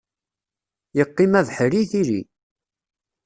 Yeqqim 0.97 1.33
abeḥri, 1.39 1.81
tili. 1.91 2.21